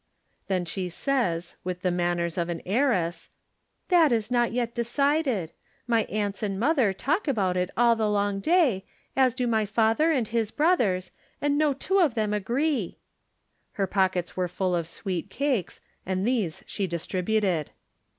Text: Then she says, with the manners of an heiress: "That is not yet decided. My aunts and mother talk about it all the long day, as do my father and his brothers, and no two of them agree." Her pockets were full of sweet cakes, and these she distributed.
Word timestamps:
Then 0.47 0.65
she 0.65 0.89
says, 0.89 1.57
with 1.63 1.83
the 1.83 1.91
manners 1.91 2.35
of 2.35 2.49
an 2.49 2.63
heiress: 2.65 3.29
"That 3.89 4.11
is 4.11 4.31
not 4.31 4.51
yet 4.51 4.73
decided. 4.73 5.51
My 5.85 6.05
aunts 6.05 6.41
and 6.41 6.59
mother 6.59 6.91
talk 6.91 7.27
about 7.27 7.55
it 7.55 7.69
all 7.77 7.95
the 7.95 8.09
long 8.09 8.39
day, 8.39 8.83
as 9.15 9.35
do 9.35 9.45
my 9.45 9.67
father 9.67 10.11
and 10.11 10.27
his 10.27 10.49
brothers, 10.49 11.11
and 11.39 11.55
no 11.55 11.73
two 11.73 11.99
of 11.99 12.15
them 12.15 12.33
agree." 12.33 12.97
Her 13.73 13.85
pockets 13.85 14.35
were 14.35 14.47
full 14.47 14.75
of 14.75 14.87
sweet 14.87 15.29
cakes, 15.29 15.79
and 16.03 16.27
these 16.27 16.63
she 16.65 16.87
distributed. 16.87 17.69